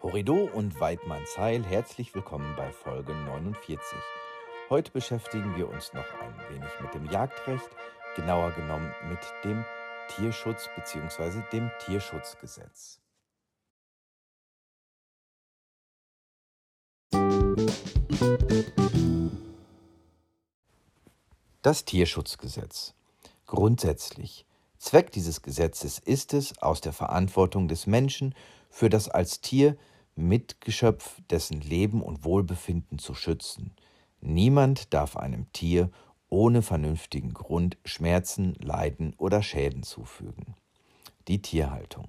Horrido 0.00 0.48
und 0.54 0.78
Weidmanns 0.78 1.36
Heil, 1.38 1.64
herzlich 1.64 2.14
willkommen 2.14 2.54
bei 2.56 2.70
Folge 2.70 3.12
49. 3.12 3.98
Heute 4.70 4.92
beschäftigen 4.92 5.56
wir 5.56 5.68
uns 5.68 5.92
noch 5.92 6.04
ein 6.20 6.54
wenig 6.54 6.70
mit 6.80 6.94
dem 6.94 7.10
Jagdrecht, 7.10 7.68
genauer 8.14 8.52
genommen 8.52 8.94
mit 9.08 9.18
dem 9.42 9.64
Tierschutz 10.14 10.68
bzw. 10.76 11.42
dem 11.52 11.68
Tierschutzgesetz. 11.84 13.00
Das 21.62 21.84
Tierschutzgesetz. 21.84 22.94
Grundsätzlich. 23.46 24.46
Zweck 24.78 25.10
dieses 25.10 25.42
Gesetzes 25.42 25.98
ist 25.98 26.34
es, 26.34 26.56
aus 26.62 26.80
der 26.80 26.92
Verantwortung 26.92 27.66
des 27.66 27.88
Menschen 27.88 28.32
für 28.68 28.88
das 28.88 29.08
als 29.08 29.40
Tier 29.40 29.76
Mitgeschöpf 30.14 31.20
dessen 31.30 31.60
Leben 31.60 32.02
und 32.02 32.24
Wohlbefinden 32.24 32.98
zu 32.98 33.14
schützen. 33.14 33.72
Niemand 34.20 34.92
darf 34.92 35.16
einem 35.16 35.52
Tier 35.52 35.90
ohne 36.28 36.62
vernünftigen 36.62 37.32
Grund 37.32 37.78
Schmerzen, 37.84 38.54
Leiden 38.60 39.14
oder 39.16 39.42
Schäden 39.42 39.82
zufügen. 39.82 40.54
Die 41.28 41.40
Tierhaltung. 41.40 42.08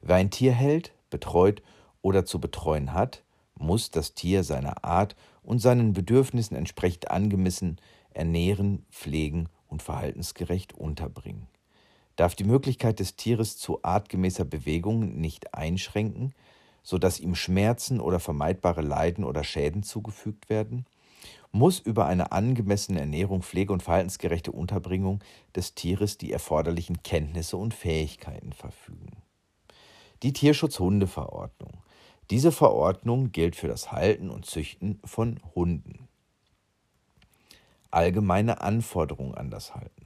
Wer 0.00 0.16
ein 0.16 0.30
Tier 0.30 0.52
hält, 0.52 0.92
betreut 1.10 1.62
oder 2.00 2.24
zu 2.24 2.40
betreuen 2.40 2.92
hat, 2.92 3.22
muss 3.54 3.90
das 3.90 4.14
Tier 4.14 4.44
seiner 4.44 4.84
Art 4.84 5.14
und 5.42 5.60
seinen 5.60 5.92
Bedürfnissen 5.92 6.56
entsprechend 6.56 7.10
angemessen 7.10 7.80
ernähren, 8.10 8.84
pflegen 8.90 9.48
und 9.68 9.82
verhaltensgerecht 9.82 10.72
unterbringen. 10.74 11.46
Darf 12.22 12.36
die 12.36 12.44
Möglichkeit 12.44 13.00
des 13.00 13.16
Tieres 13.16 13.58
zu 13.58 13.82
artgemäßer 13.82 14.44
Bewegung 14.44 15.20
nicht 15.20 15.54
einschränken, 15.54 16.36
so 16.84 16.96
dass 16.96 17.18
ihm 17.18 17.34
Schmerzen 17.34 18.00
oder 18.00 18.20
vermeidbare 18.20 18.80
Leiden 18.80 19.24
oder 19.24 19.42
Schäden 19.42 19.82
zugefügt 19.82 20.48
werden, 20.48 20.86
muss 21.50 21.80
über 21.80 22.06
eine 22.06 22.30
angemessene 22.30 23.00
Ernährung, 23.00 23.42
Pflege 23.42 23.72
und 23.72 23.82
verhaltensgerechte 23.82 24.52
Unterbringung 24.52 25.18
des 25.56 25.74
Tieres 25.74 26.16
die 26.16 26.30
erforderlichen 26.30 27.02
Kenntnisse 27.02 27.56
und 27.56 27.74
Fähigkeiten 27.74 28.52
verfügen. 28.52 29.16
Die 30.22 30.32
Tierschutzhundeverordnung. 30.32 31.72
Diese 32.30 32.52
Verordnung 32.52 33.32
gilt 33.32 33.56
für 33.56 33.66
das 33.66 33.90
Halten 33.90 34.30
und 34.30 34.46
Züchten 34.46 35.00
von 35.04 35.40
Hunden. 35.56 36.06
Allgemeine 37.90 38.60
Anforderungen 38.60 39.34
an 39.34 39.50
das 39.50 39.74
Halten. 39.74 40.01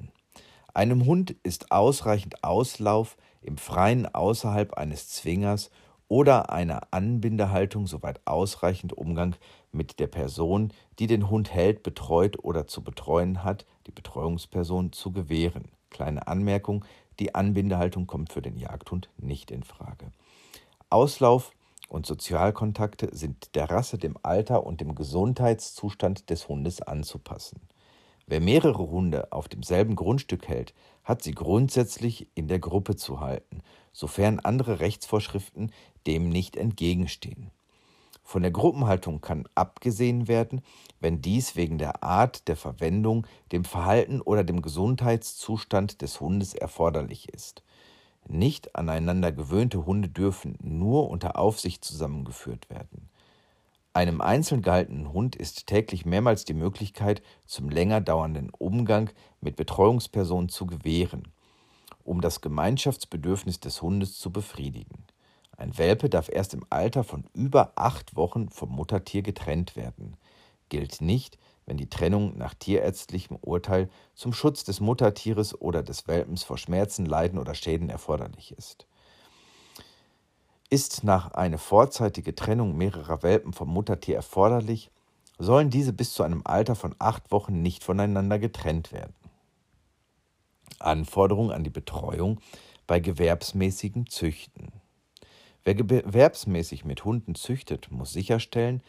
Einem 0.76 1.06
Hund 1.06 1.30
ist 1.42 1.72
ausreichend 1.72 2.44
Auslauf 2.44 3.16
im 3.40 3.56
Freien 3.56 4.14
außerhalb 4.14 4.74
eines 4.74 5.08
Zwingers 5.08 5.70
oder 6.06 6.50
einer 6.50 6.88
Anbindehaltung 6.90 7.86
soweit 7.86 8.20
ausreichend 8.26 8.92
Umgang 8.92 9.36
mit 9.72 10.00
der 10.00 10.06
Person, 10.06 10.74
die 10.98 11.06
den 11.06 11.30
Hund 11.30 11.50
hält, 11.50 11.82
betreut 11.82 12.44
oder 12.44 12.66
zu 12.66 12.84
betreuen 12.84 13.42
hat, 13.42 13.64
die 13.86 13.90
Betreuungsperson 13.90 14.92
zu 14.92 15.12
gewähren. 15.12 15.70
Kleine 15.88 16.28
Anmerkung, 16.28 16.84
die 17.20 17.34
Anbindehaltung 17.34 18.06
kommt 18.06 18.30
für 18.30 18.42
den 18.42 18.58
Jagdhund 18.58 19.08
nicht 19.16 19.50
in 19.50 19.62
Frage. 19.62 20.12
Auslauf 20.90 21.52
und 21.88 22.04
Sozialkontakte 22.04 23.16
sind 23.16 23.54
der 23.54 23.70
Rasse, 23.70 23.96
dem 23.96 24.18
Alter 24.22 24.66
und 24.66 24.82
dem 24.82 24.94
Gesundheitszustand 24.94 26.28
des 26.28 26.48
Hundes 26.50 26.82
anzupassen. 26.82 27.62
Wer 28.28 28.40
mehrere 28.40 28.90
Hunde 28.90 29.32
auf 29.32 29.48
demselben 29.48 29.94
Grundstück 29.94 30.48
hält, 30.48 30.74
hat 31.04 31.22
sie 31.22 31.32
grundsätzlich 31.32 32.28
in 32.34 32.48
der 32.48 32.58
Gruppe 32.58 32.96
zu 32.96 33.20
halten, 33.20 33.62
sofern 33.92 34.40
andere 34.40 34.80
Rechtsvorschriften 34.80 35.70
dem 36.08 36.28
nicht 36.28 36.56
entgegenstehen. 36.56 37.52
Von 38.24 38.42
der 38.42 38.50
Gruppenhaltung 38.50 39.20
kann 39.20 39.48
abgesehen 39.54 40.26
werden, 40.26 40.60
wenn 40.98 41.22
dies 41.22 41.54
wegen 41.54 41.78
der 41.78 42.02
Art 42.02 42.48
der 42.48 42.56
Verwendung, 42.56 43.24
dem 43.52 43.64
Verhalten 43.64 44.20
oder 44.20 44.42
dem 44.42 44.62
Gesundheitszustand 44.62 46.02
des 46.02 46.20
Hundes 46.20 46.52
erforderlich 46.52 47.28
ist. 47.28 47.62
Nicht 48.26 48.74
aneinander 48.74 49.30
gewöhnte 49.30 49.86
Hunde 49.86 50.08
dürfen 50.08 50.58
nur 50.60 51.08
unter 51.08 51.38
Aufsicht 51.38 51.84
zusammengeführt 51.84 52.68
werden. 52.68 53.08
Einem 53.96 54.20
einzeln 54.20 54.60
gehaltenen 54.60 55.14
Hund 55.14 55.36
ist 55.36 55.68
täglich 55.68 56.04
mehrmals 56.04 56.44
die 56.44 56.52
Möglichkeit 56.52 57.22
zum 57.46 57.70
länger 57.70 58.02
dauernden 58.02 58.50
Umgang 58.50 59.08
mit 59.40 59.56
Betreuungspersonen 59.56 60.50
zu 60.50 60.66
gewähren, 60.66 61.32
um 62.04 62.20
das 62.20 62.42
Gemeinschaftsbedürfnis 62.42 63.58
des 63.58 63.80
Hundes 63.80 64.18
zu 64.18 64.30
befriedigen. 64.30 65.06
Ein 65.56 65.78
Welpe 65.78 66.10
darf 66.10 66.28
erst 66.28 66.52
im 66.52 66.66
Alter 66.68 67.04
von 67.04 67.24
über 67.32 67.72
acht 67.74 68.16
Wochen 68.16 68.50
vom 68.50 68.68
Muttertier 68.68 69.22
getrennt 69.22 69.76
werden. 69.76 70.18
Gilt 70.68 71.00
nicht, 71.00 71.38
wenn 71.64 71.78
die 71.78 71.88
Trennung 71.88 72.36
nach 72.36 72.52
tierärztlichem 72.52 73.38
Urteil 73.40 73.88
zum 74.14 74.34
Schutz 74.34 74.62
des 74.62 74.80
Muttertieres 74.80 75.58
oder 75.58 75.82
des 75.82 76.06
Welpens 76.06 76.42
vor 76.42 76.58
Schmerzen, 76.58 77.06
Leiden 77.06 77.38
oder 77.38 77.54
Schäden 77.54 77.88
erforderlich 77.88 78.52
ist. 78.58 78.86
Ist 80.68 81.04
nach 81.04 81.32
einer 81.32 81.58
vorzeitigen 81.58 82.34
Trennung 82.34 82.76
mehrerer 82.76 83.22
Welpen 83.22 83.52
vom 83.52 83.68
Muttertier 83.68 84.16
erforderlich, 84.16 84.90
sollen 85.38 85.70
diese 85.70 85.92
bis 85.92 86.12
zu 86.12 86.22
einem 86.22 86.42
Alter 86.44 86.74
von 86.74 86.94
acht 86.98 87.30
Wochen 87.30 87.62
nicht 87.62 87.84
voneinander 87.84 88.38
getrennt 88.38 88.90
werden. 88.90 89.14
Anforderungen 90.78 91.52
an 91.52 91.64
die 91.64 91.70
Betreuung 91.70 92.40
bei 92.86 93.00
gewerbsmäßigem 93.00 94.08
Züchten. 94.08 94.72
Wer 95.64 95.74
gewerbsmäßig 95.74 96.84
mit 96.84 97.04
Hunden 97.04 97.34
züchtet, 97.34 97.90
muss 97.90 98.12
sicherstellen, 98.12 98.82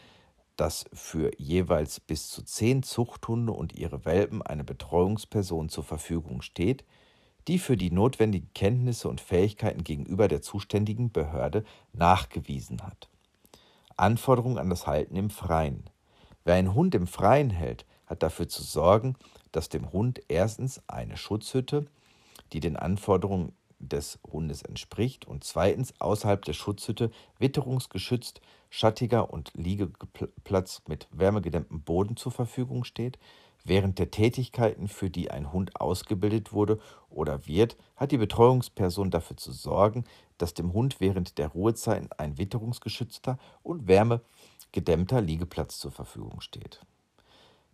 dass 0.56 0.86
für 0.92 1.30
jeweils 1.38 2.00
bis 2.00 2.28
zu 2.28 2.42
zehn 2.42 2.82
Zuchthunde 2.82 3.52
und 3.52 3.74
ihre 3.74 4.04
Welpen 4.04 4.42
eine 4.42 4.64
Betreuungsperson 4.64 5.68
zur 5.68 5.84
Verfügung 5.84 6.42
steht, 6.42 6.84
die 7.48 7.58
für 7.58 7.78
die 7.78 7.90
notwendigen 7.90 8.50
Kenntnisse 8.54 9.08
und 9.08 9.22
Fähigkeiten 9.22 9.82
gegenüber 9.82 10.28
der 10.28 10.42
zuständigen 10.42 11.10
Behörde 11.10 11.64
nachgewiesen 11.94 12.82
hat. 12.82 13.08
Anforderungen 13.96 14.58
an 14.58 14.70
das 14.70 14.86
Halten 14.86 15.16
im 15.16 15.30
Freien. 15.30 15.84
Wer 16.44 16.54
einen 16.54 16.74
Hund 16.74 16.94
im 16.94 17.06
Freien 17.06 17.50
hält, 17.50 17.86
hat 18.06 18.22
dafür 18.22 18.48
zu 18.48 18.62
sorgen, 18.62 19.16
dass 19.50 19.70
dem 19.70 19.92
Hund 19.92 20.20
erstens 20.28 20.82
eine 20.86 21.16
Schutzhütte, 21.16 21.86
die 22.52 22.60
den 22.60 22.76
Anforderungen 22.76 23.52
des 23.78 24.18
Hundes 24.30 24.62
entspricht, 24.62 25.26
und 25.26 25.44
zweitens 25.44 25.94
außerhalb 26.00 26.44
der 26.44 26.52
Schutzhütte 26.52 27.10
witterungsgeschützt 27.38 28.40
schattiger 28.70 29.32
und 29.32 29.52
Liegeplatz 29.54 30.82
mit 30.86 31.08
wärmegedämmtem 31.12 31.82
Boden 31.82 32.16
zur 32.16 32.32
Verfügung 32.32 32.84
steht, 32.84 33.18
Während 33.68 33.98
der 33.98 34.10
Tätigkeiten, 34.10 34.88
für 34.88 35.10
die 35.10 35.30
ein 35.30 35.52
Hund 35.52 35.78
ausgebildet 35.78 36.54
wurde 36.54 36.78
oder 37.10 37.46
wird, 37.46 37.76
hat 37.96 38.12
die 38.12 38.16
Betreuungsperson 38.16 39.10
dafür 39.10 39.36
zu 39.36 39.52
sorgen, 39.52 40.04
dass 40.38 40.54
dem 40.54 40.72
Hund 40.72 41.00
während 41.00 41.36
der 41.36 41.48
Ruhezeiten 41.48 42.08
ein 42.16 42.38
witterungsgeschützter 42.38 43.38
und 43.62 43.86
wärmegedämmter 43.86 45.20
Liegeplatz 45.20 45.78
zur 45.78 45.90
Verfügung 45.90 46.40
steht. 46.40 46.80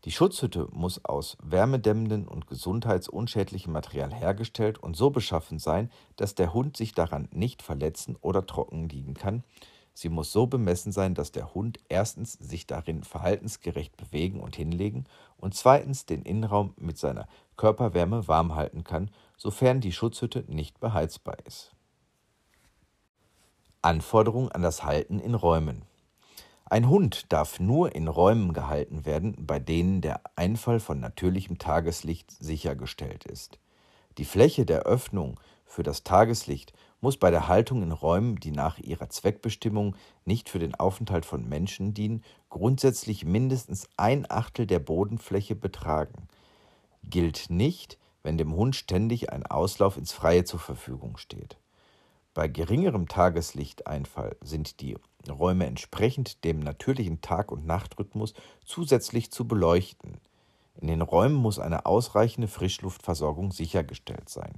Die 0.05 0.11
Schutzhütte 0.11 0.67
muss 0.73 1.05
aus 1.05 1.39
wärmedämmendem 1.41 2.27
und 2.27 2.49
gesundheitsunschädlichem 2.49 3.73
Material 3.73 4.13
hergestellt 4.13 4.79
und 4.79 4.97
so 4.97 5.11
beschaffen 5.11 5.61
sein, 5.61 5.93
dass 6.17 6.35
der 6.35 6.53
Hund 6.53 6.77
sich 6.77 6.93
daran 6.95 7.29
nicht 7.31 7.63
verletzen 7.63 8.17
oder 8.21 8.45
trocken 8.45 8.89
liegen 8.89 9.15
kann 9.15 9.45
Sie 9.97 10.09
muss 10.09 10.33
so 10.33 10.49
bemessen 10.49 10.91
sein, 10.91 11.15
dass 11.15 11.31
der 11.31 11.55
Hund 11.55 11.79
erstens 11.89 12.33
sich 12.33 12.67
darin 12.67 13.05
verhaltensgerecht 13.05 13.97
bewegen 13.97 14.41
und 14.41 14.57
hinlegen 14.57 15.07
und 15.37 15.55
zweitens 15.55 16.05
den 16.05 16.23
Innenraum 16.23 16.75
mit 16.77 16.99
seiner 16.99 17.29
Körperwärme 17.57 18.27
warm 18.27 18.57
halten 18.57 18.83
kann, 18.83 19.11
sofern 19.37 19.81
die 19.81 19.93
Schutzhütte 19.93 20.45
nicht 20.49 20.81
beheizbar 20.81 21.37
ist. 21.47 21.73
Anforderungen 23.83 24.51
an 24.51 24.63
das 24.63 24.83
Halten 24.83 25.21
in 25.21 25.35
Räumen. 25.35 25.83
Ein 26.65 26.89
Hund 26.89 27.33
darf 27.33 27.61
nur 27.61 27.95
in 27.95 28.09
Räumen 28.09 28.53
gehalten 28.53 29.05
werden, 29.05 29.37
bei 29.47 29.61
denen 29.61 30.01
der 30.01 30.23
Einfall 30.35 30.81
von 30.81 30.99
natürlichem 30.99 31.59
Tageslicht 31.59 32.33
sichergestellt 32.33 33.27
ist. 33.27 33.61
Die 34.19 34.25
Fläche 34.25 34.65
der 34.67 34.81
Öffnung 34.81 35.39
für 35.67 35.83
das 35.83 36.03
Tageslicht 36.03 36.73
muss 37.05 37.19
bei 37.19 37.31
der 37.31 37.49
Haltung 37.49 37.83
in 37.83 37.93
Räumen, 37.93 38.37
die 38.37 38.51
nach 38.51 38.79
ihrer 38.79 39.11
Zweckbestimmung 39.11 39.95
nicht 40.25 40.49
für 40.49 40.59
den 40.59 40.75
Aufenthalt 40.75 41.27
von 41.27 41.47
Menschen 41.47 41.93
dienen, 41.93 42.25
grundsätzlich 42.49 43.27
mindestens 43.27 43.91
ein 43.99 44.25
Achtel 44.31 44.67
der 44.67 44.79
Bodenfläche 44.79 45.55
betragen. 45.55 46.29
Gilt 47.03 47.51
nicht, 47.51 47.99
wenn 48.23 48.39
dem 48.39 48.55
Hund 48.55 48.75
ständig 48.75 49.31
ein 49.31 49.45
Auslauf 49.45 49.99
ins 49.99 50.13
Freie 50.13 50.45
zur 50.45 50.61
Verfügung 50.61 51.19
steht. 51.19 51.59
Bei 52.33 52.49
geringerem 52.49 53.07
Tageslichteinfall 53.07 54.39
sind 54.41 54.81
die 54.81 54.97
Räume 55.29 55.67
entsprechend 55.67 56.43
dem 56.43 56.61
natürlichen 56.61 57.21
Tag- 57.21 57.53
und 57.53 57.67
Nachtrhythmus 57.67 58.33
zusätzlich 58.65 59.31
zu 59.31 59.47
beleuchten. 59.47 60.23
In 60.81 60.87
den 60.87 61.03
Räumen 61.03 61.37
muss 61.37 61.59
eine 61.59 61.85
ausreichende 61.85 62.49
Frischluftversorgung 62.49 63.53
sichergestellt 63.53 64.31
sein. 64.31 64.55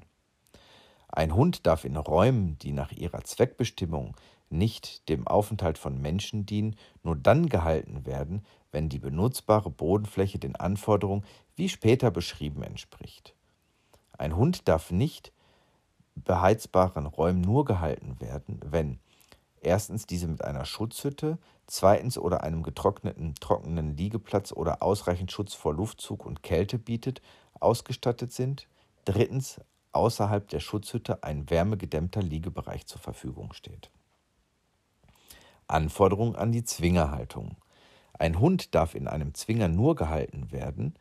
Ein 1.08 1.34
Hund 1.34 1.66
darf 1.66 1.84
in 1.84 1.96
Räumen, 1.96 2.58
die 2.58 2.72
nach 2.72 2.92
ihrer 2.92 3.22
Zweckbestimmung 3.22 4.16
nicht 4.50 5.08
dem 5.08 5.26
Aufenthalt 5.26 5.78
von 5.78 6.00
Menschen 6.00 6.46
dienen, 6.46 6.76
nur 7.02 7.16
dann 7.16 7.48
gehalten 7.48 8.06
werden, 8.06 8.44
wenn 8.70 8.88
die 8.88 8.98
benutzbare 8.98 9.70
Bodenfläche 9.70 10.38
den 10.38 10.56
Anforderungen, 10.56 11.24
wie 11.56 11.68
später 11.68 12.10
beschrieben, 12.10 12.62
entspricht. 12.62 13.34
Ein 14.18 14.36
Hund 14.36 14.68
darf 14.68 14.90
nicht 14.90 15.32
beheizbaren 16.14 17.06
Räumen 17.06 17.40
nur 17.40 17.64
gehalten 17.64 18.20
werden, 18.20 18.60
wenn 18.64 18.98
erstens 19.60 20.06
diese 20.06 20.28
mit 20.28 20.42
einer 20.42 20.64
Schutzhütte, 20.64 21.38
zweitens 21.66 22.16
oder 22.16 22.42
einem 22.42 22.62
getrockneten 22.62 23.34
trockenen 23.34 23.96
Liegeplatz 23.96 24.52
oder 24.52 24.82
ausreichend 24.82 25.32
Schutz 25.32 25.54
vor 25.54 25.74
Luftzug 25.74 26.24
und 26.24 26.42
Kälte 26.42 26.78
bietet, 26.78 27.20
ausgestattet 27.60 28.32
sind, 28.32 28.68
drittens 29.04 29.60
außerhalb 29.96 30.48
der 30.48 30.60
Schutzhütte 30.60 31.22
ein 31.22 31.50
wärmegedämmter 31.50 32.22
Liegebereich 32.22 32.86
zur 32.86 33.00
Verfügung 33.00 33.52
steht. 33.52 33.90
Anforderung 35.66 36.36
an 36.36 36.52
die 36.52 36.64
Zwingerhaltung. 36.64 37.56
Ein 38.12 38.38
Hund 38.38 38.74
darf 38.74 38.94
in 38.94 39.08
einem 39.08 39.34
Zwinger 39.34 39.68
nur 39.68 39.96
gehalten 39.96 40.52
werden, 40.52 40.94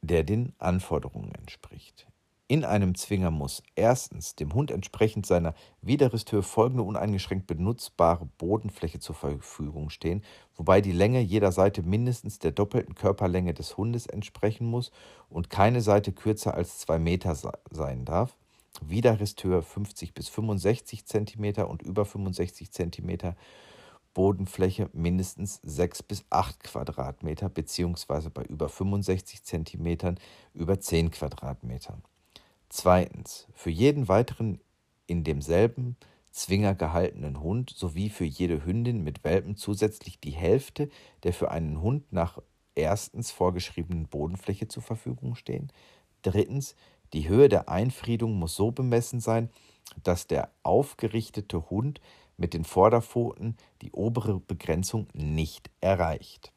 der 0.00 0.22
den 0.22 0.54
Anforderungen 0.58 1.32
entspricht. 1.34 2.06
In 2.48 2.64
einem 2.64 2.94
Zwinger 2.94 3.32
muss 3.32 3.60
erstens 3.74 4.36
dem 4.36 4.54
Hund 4.54 4.70
entsprechend 4.70 5.26
seiner 5.26 5.52
Widerristhöhe 5.82 6.44
folgende 6.44 6.84
uneingeschränkt 6.84 7.48
benutzbare 7.48 8.28
Bodenfläche 8.38 9.00
zur 9.00 9.16
Verfügung 9.16 9.90
stehen, 9.90 10.22
wobei 10.54 10.80
die 10.80 10.92
Länge 10.92 11.18
jeder 11.18 11.50
Seite 11.50 11.82
mindestens 11.82 12.38
der 12.38 12.52
doppelten 12.52 12.94
Körperlänge 12.94 13.52
des 13.52 13.76
Hundes 13.76 14.06
entsprechen 14.06 14.68
muss 14.68 14.92
und 15.28 15.50
keine 15.50 15.80
Seite 15.80 16.12
kürzer 16.12 16.54
als 16.54 16.78
zwei 16.78 17.00
Meter 17.00 17.34
sein 17.34 18.04
darf. 18.04 18.36
Widerristhöhe 18.80 19.60
50 19.60 20.14
bis 20.14 20.28
65 20.28 21.04
cm 21.04 21.64
und 21.64 21.82
über 21.82 22.04
65 22.04 22.70
cm 22.70 23.34
Bodenfläche 24.14 24.88
mindestens 24.92 25.58
6 25.64 26.04
bis 26.04 26.24
8 26.30 26.62
Quadratmeter 26.62 27.48
beziehungsweise 27.48 28.30
bei 28.30 28.44
über 28.44 28.68
65 28.68 29.42
cm 29.42 30.14
über 30.54 30.78
10 30.78 31.10
Quadratmetern. 31.10 32.04
Zweitens, 32.78 33.48
für 33.54 33.70
jeden 33.70 34.06
weiteren 34.06 34.60
in 35.06 35.24
demselben 35.24 35.96
Zwinger 36.30 36.74
gehaltenen 36.74 37.40
Hund 37.40 37.70
sowie 37.74 38.10
für 38.10 38.26
jede 38.26 38.66
Hündin 38.66 39.02
mit 39.02 39.24
Welpen 39.24 39.56
zusätzlich 39.56 40.20
die 40.20 40.32
Hälfte 40.32 40.90
der 41.22 41.32
für 41.32 41.50
einen 41.50 41.80
Hund 41.80 42.12
nach 42.12 42.38
erstens 42.74 43.30
vorgeschriebenen 43.30 44.08
Bodenfläche 44.08 44.68
zur 44.68 44.82
Verfügung 44.82 45.36
stehen. 45.36 45.72
Drittens, 46.20 46.76
die 47.14 47.30
Höhe 47.30 47.48
der 47.48 47.70
Einfriedung 47.70 48.34
muss 48.34 48.56
so 48.56 48.72
bemessen 48.72 49.20
sein, 49.20 49.48
dass 50.02 50.26
der 50.26 50.50
aufgerichtete 50.62 51.70
Hund 51.70 52.02
mit 52.36 52.52
den 52.52 52.64
Vorderpfoten 52.64 53.56
die 53.80 53.92
obere 53.92 54.38
Begrenzung 54.38 55.06
nicht 55.14 55.70
erreicht. 55.80 56.52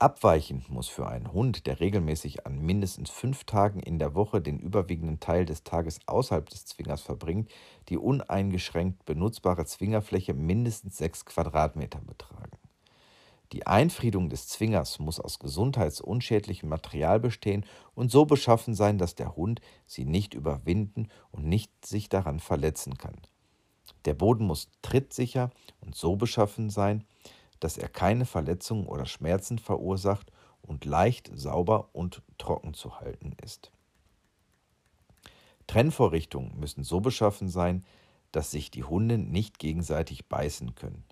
Abweichend 0.00 0.70
muss 0.70 0.88
für 0.88 1.06
einen 1.06 1.30
Hund, 1.30 1.66
der 1.66 1.78
regelmäßig 1.78 2.46
an 2.46 2.58
mindestens 2.58 3.10
fünf 3.10 3.44
Tagen 3.44 3.80
in 3.80 3.98
der 3.98 4.14
Woche 4.14 4.40
den 4.40 4.58
überwiegenden 4.58 5.20
Teil 5.20 5.44
des 5.44 5.62
Tages 5.62 6.00
außerhalb 6.06 6.48
des 6.48 6.64
Zwingers 6.64 7.02
verbringt, 7.02 7.50
die 7.90 7.98
uneingeschränkt 7.98 9.04
benutzbare 9.04 9.66
Zwingerfläche 9.66 10.32
mindestens 10.32 10.96
sechs 10.96 11.26
Quadratmeter 11.26 12.00
betragen. 12.00 12.56
Die 13.52 13.66
Einfriedung 13.66 14.30
des 14.30 14.48
Zwingers 14.48 15.00
muss 15.00 15.20
aus 15.20 15.38
gesundheitsunschädlichem 15.38 16.70
Material 16.70 17.20
bestehen 17.20 17.66
und 17.94 18.10
so 18.10 18.24
beschaffen 18.24 18.74
sein, 18.74 18.96
dass 18.96 19.16
der 19.16 19.36
Hund 19.36 19.60
sie 19.86 20.06
nicht 20.06 20.32
überwinden 20.32 21.08
und 21.30 21.44
nicht 21.44 21.84
sich 21.84 22.08
daran 22.08 22.40
verletzen 22.40 22.96
kann. 22.96 23.20
Der 24.06 24.14
Boden 24.14 24.46
muss 24.46 24.70
trittsicher 24.80 25.50
und 25.82 25.94
so 25.94 26.16
beschaffen 26.16 26.70
sein, 26.70 27.04
dass 27.60 27.78
er 27.78 27.88
keine 27.88 28.26
Verletzungen 28.26 28.86
oder 28.86 29.06
Schmerzen 29.06 29.58
verursacht 29.58 30.32
und 30.62 30.84
leicht 30.84 31.30
sauber 31.34 31.90
und 31.92 32.22
trocken 32.38 32.74
zu 32.74 33.00
halten 33.00 33.34
ist. 33.42 33.70
Trennvorrichtungen 35.66 36.58
müssen 36.58 36.82
so 36.82 37.00
beschaffen 37.00 37.48
sein, 37.48 37.84
dass 38.32 38.50
sich 38.50 38.70
die 38.70 38.84
Hunde 38.84 39.18
nicht 39.18 39.58
gegenseitig 39.58 40.28
beißen 40.28 40.74
können. 40.74 41.04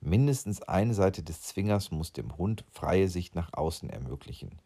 Mindestens 0.00 0.62
eine 0.62 0.94
Seite 0.94 1.22
des 1.22 1.42
Zwingers 1.42 1.90
muss 1.90 2.12
dem 2.12 2.36
Hund 2.36 2.64
freie 2.70 3.08
Sicht 3.08 3.34
nach 3.34 3.52
außen 3.52 3.88
ermöglichen. 3.88 4.60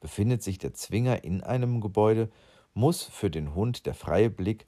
Befindet 0.00 0.42
sich 0.42 0.58
der 0.58 0.74
Zwinger 0.74 1.22
in 1.22 1.42
einem 1.42 1.80
Gebäude, 1.80 2.30
muss 2.74 3.04
für 3.04 3.30
den 3.30 3.54
Hund 3.54 3.86
der 3.86 3.94
freie 3.94 4.30
Blick 4.30 4.66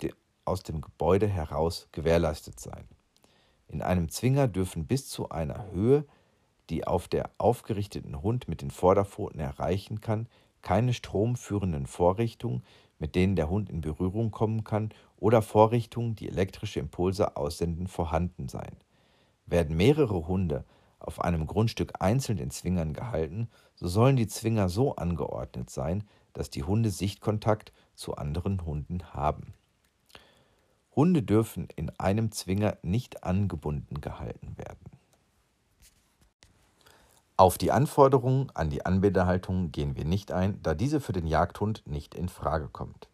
de, 0.00 0.12
aus 0.44 0.62
dem 0.62 0.80
Gebäude 0.80 1.26
heraus 1.26 1.88
gewährleistet 1.92 2.58
sein. 2.58 2.88
In 3.68 3.82
einem 3.82 4.08
Zwinger 4.08 4.48
dürfen 4.48 4.86
bis 4.86 5.08
zu 5.08 5.30
einer 5.30 5.70
Höhe, 5.72 6.04
die 6.70 6.86
auf 6.86 7.08
der 7.08 7.30
aufgerichteten 7.38 8.22
Hund 8.22 8.48
mit 8.48 8.62
den 8.62 8.70
Vorderpfoten 8.70 9.40
erreichen 9.40 10.00
kann, 10.00 10.28
keine 10.62 10.94
stromführenden 10.94 11.86
Vorrichtungen, 11.86 12.62
mit 12.98 13.14
denen 13.14 13.36
der 13.36 13.50
Hund 13.50 13.68
in 13.68 13.80
Berührung 13.80 14.30
kommen 14.30 14.64
kann, 14.64 14.90
oder 15.16 15.42
Vorrichtungen, 15.42 16.14
die 16.14 16.28
elektrische 16.28 16.80
Impulse 16.80 17.36
aussenden, 17.36 17.86
vorhanden 17.86 18.48
sein. 18.48 18.76
Werden 19.46 19.76
mehrere 19.76 20.26
Hunde 20.26 20.64
auf 20.98 21.20
einem 21.20 21.46
Grundstück 21.46 21.92
einzeln 22.00 22.38
in 22.38 22.50
Zwingern 22.50 22.94
gehalten, 22.94 23.48
so 23.74 23.88
sollen 23.88 24.16
die 24.16 24.26
Zwinger 24.26 24.68
so 24.68 24.96
angeordnet 24.96 25.68
sein, 25.68 26.04
dass 26.32 26.50
die 26.50 26.62
Hunde 26.62 26.90
Sichtkontakt 26.90 27.72
zu 27.94 28.16
anderen 28.16 28.64
Hunden 28.64 29.12
haben. 29.12 29.54
Hunde 30.96 31.22
dürfen 31.22 31.68
in 31.76 31.90
einem 31.98 32.32
Zwinger 32.32 32.76
nicht 32.82 33.24
angebunden 33.24 34.00
gehalten 34.00 34.56
werden. 34.56 34.78
Auf 37.36 37.58
die 37.58 37.72
Anforderungen 37.72 38.50
an 38.54 38.70
die 38.70 38.86
Anbindehaltung 38.86 39.72
gehen 39.72 39.96
wir 39.96 40.04
nicht 40.04 40.30
ein, 40.30 40.60
da 40.62 40.74
diese 40.74 41.00
für 41.00 41.12
den 41.12 41.26
Jagdhund 41.26 41.82
nicht 41.84 42.14
in 42.14 42.28
Frage 42.28 42.68
kommt. 42.68 43.08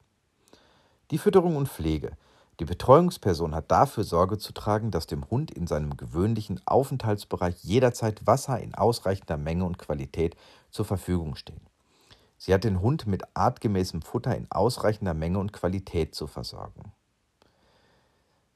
Die 1.11 1.17
Fütterung 1.17 1.57
und 1.57 1.69
Pflege. 1.69 2.13
Die 2.61 2.67
Betreuungsperson 2.67 3.55
hat 3.55 3.71
dafür 3.71 4.05
Sorge 4.05 4.37
zu 4.37 4.53
tragen, 4.53 4.91
dass 4.91 5.07
dem 5.07 5.31
Hund 5.31 5.51
in 5.51 5.67
seinem 5.67 5.97
gewöhnlichen 5.97 6.61
Aufenthaltsbereich 6.67 7.65
jederzeit 7.65 8.27
Wasser 8.27 8.61
in 8.61 8.75
ausreichender 8.75 9.39
Menge 9.39 9.65
und 9.65 9.79
Qualität 9.79 10.37
zur 10.71 10.85
Verfügung 10.85 11.35
stehen. 11.35 11.63
Sie 12.37 12.53
hat 12.53 12.65
den 12.65 12.83
Hund 12.83 13.07
mit 13.07 13.23
artgemäßem 13.33 14.03
Futter 14.03 14.37
in 14.37 14.51
ausreichender 14.51 15.15
Menge 15.15 15.39
und 15.39 15.55
Qualität 15.55 16.15
zu 16.15 16.27
versorgen. 16.27 16.93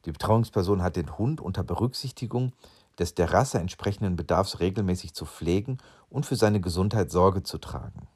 Die 0.05 0.13
Betreuungsperson 0.13 0.83
hat 0.83 0.97
den 0.97 1.17
Hund 1.19 1.41
unter 1.41 1.63
Berücksichtigung 1.63 2.53
des 2.99 3.15
der 3.15 3.33
Rasse 3.33 3.59
entsprechenden 3.59 4.17
Bedarfs 4.17 4.61
regelmäßig 4.61 5.15
zu 5.15 5.25
pflegen 5.25 5.79
und 6.11 6.27
für 6.27 6.37
seine 6.37 6.61
Gesundheit 6.61 7.11
Sorge 7.11 7.43
zu 7.43 7.59
tragen. 7.59 8.07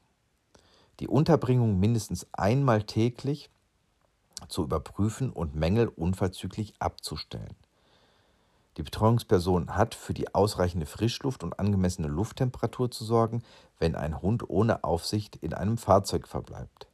Die 0.99 1.07
Unterbringung 1.07 1.79
mindestens 1.79 2.27
einmal 2.31 2.83
täglich 2.83 3.49
zu 4.47 4.63
überprüfen 4.63 5.31
und 5.31 5.55
Mängel 5.55 5.87
unverzüglich 5.87 6.73
abzustellen. 6.79 7.55
Die 8.77 8.83
Betreuungsperson 8.83 9.75
hat 9.75 9.95
für 9.95 10.13
die 10.13 10.33
ausreichende 10.33 10.85
Frischluft 10.85 11.43
und 11.43 11.59
angemessene 11.59 12.07
Lufttemperatur 12.07 12.89
zu 12.91 13.03
sorgen, 13.03 13.43
wenn 13.77 13.95
ein 13.95 14.21
Hund 14.21 14.49
ohne 14.49 14.83
Aufsicht 14.83 15.35
in 15.37 15.53
einem 15.53 15.77
Fahrzeug 15.77 16.27
verbleibt. 16.27 16.87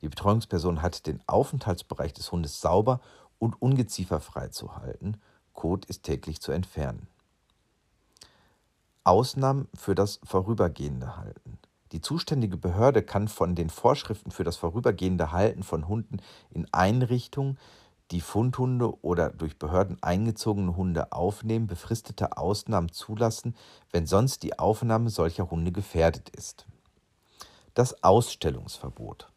Die 0.00 0.08
Betreuungsperson 0.08 0.82
hat 0.82 1.06
den 1.06 1.20
Aufenthaltsbereich 1.26 2.12
des 2.12 2.32
Hundes 2.32 2.60
sauber 2.60 3.00
und 3.38 3.60
ungezieferfrei 3.60 4.48
zu 4.48 4.76
halten. 4.76 5.20
Kot 5.52 5.84
ist 5.86 6.04
täglich 6.04 6.40
zu 6.40 6.52
entfernen. 6.52 7.08
Ausnahmen 9.04 9.68
für 9.74 9.94
das 9.94 10.20
vorübergehende 10.24 11.16
Halten. 11.16 11.58
Die 11.92 12.02
zuständige 12.02 12.58
Behörde 12.58 13.02
kann 13.02 13.28
von 13.28 13.54
den 13.54 13.70
Vorschriften 13.70 14.30
für 14.30 14.44
das 14.44 14.56
vorübergehende 14.56 15.32
Halten 15.32 15.62
von 15.62 15.88
Hunden 15.88 16.18
in 16.50 16.66
Einrichtungen, 16.72 17.58
die 18.10 18.20
Fundhunde 18.20 19.02
oder 19.02 19.30
durch 19.30 19.58
Behörden 19.58 19.96
eingezogene 20.02 20.76
Hunde 20.76 21.12
aufnehmen, 21.12 21.66
befristete 21.66 22.36
Ausnahmen 22.36 22.92
zulassen, 22.92 23.54
wenn 23.90 24.06
sonst 24.06 24.42
die 24.42 24.58
Aufnahme 24.58 25.10
solcher 25.10 25.50
Hunde 25.50 25.72
gefährdet 25.72 26.28
ist. 26.30 26.66
Das 27.74 28.02
Ausstellungsverbot. 28.02 29.30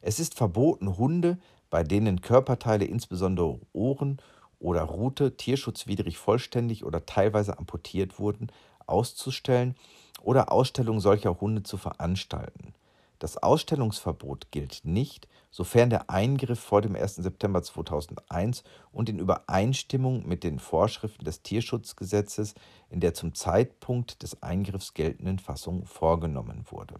Es 0.00 0.18
ist 0.18 0.34
verboten, 0.34 0.96
Hunde 0.96 1.38
bei 1.70 1.82
denen 1.82 2.20
Körperteile, 2.20 2.84
insbesondere 2.84 3.60
Ohren 3.72 4.20
oder 4.58 4.82
Rute, 4.82 5.36
tierschutzwidrig 5.36 6.18
vollständig 6.18 6.84
oder 6.84 7.06
teilweise 7.06 7.58
amputiert 7.58 8.18
wurden, 8.18 8.52
auszustellen 8.86 9.76
oder 10.22 10.52
Ausstellungen 10.52 11.00
solcher 11.00 11.40
Hunde 11.40 11.62
zu 11.62 11.78
veranstalten. 11.78 12.74
Das 13.20 13.36
Ausstellungsverbot 13.36 14.50
gilt 14.50 14.80
nicht, 14.84 15.28
sofern 15.50 15.90
der 15.90 16.08
Eingriff 16.08 16.58
vor 16.58 16.80
dem 16.80 16.96
1. 16.96 17.16
September 17.16 17.62
2001 17.62 18.64
und 18.92 19.08
in 19.10 19.18
Übereinstimmung 19.18 20.26
mit 20.26 20.42
den 20.42 20.58
Vorschriften 20.58 21.24
des 21.24 21.42
Tierschutzgesetzes 21.42 22.54
in 22.88 23.00
der 23.00 23.12
zum 23.12 23.34
Zeitpunkt 23.34 24.22
des 24.22 24.42
Eingriffs 24.42 24.94
geltenden 24.94 25.38
Fassung 25.38 25.84
vorgenommen 25.84 26.64
wurde. 26.70 26.94